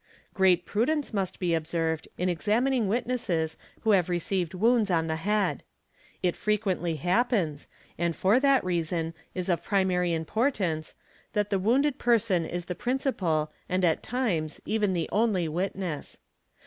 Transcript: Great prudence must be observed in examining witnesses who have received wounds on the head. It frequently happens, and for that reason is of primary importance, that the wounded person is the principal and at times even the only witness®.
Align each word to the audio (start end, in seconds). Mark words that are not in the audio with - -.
Great 0.33 0.65
prudence 0.65 1.13
must 1.13 1.37
be 1.37 1.53
observed 1.53 2.07
in 2.17 2.27
examining 2.27 2.87
witnesses 2.87 3.55
who 3.81 3.91
have 3.91 4.09
received 4.09 4.55
wounds 4.55 4.89
on 4.89 5.05
the 5.05 5.17
head. 5.17 5.61
It 6.23 6.35
frequently 6.35 6.95
happens, 6.95 7.67
and 7.99 8.15
for 8.15 8.39
that 8.39 8.63
reason 8.63 9.13
is 9.35 9.47
of 9.47 9.63
primary 9.63 10.11
importance, 10.15 10.95
that 11.33 11.51
the 11.51 11.59
wounded 11.59 11.99
person 11.99 12.47
is 12.47 12.65
the 12.65 12.73
principal 12.73 13.51
and 13.69 13.85
at 13.85 14.01
times 14.01 14.59
even 14.65 14.93
the 14.93 15.07
only 15.11 15.47
witness®. 15.47 16.17